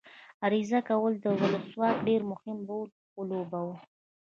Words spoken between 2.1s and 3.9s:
مهم رول ولوباوه.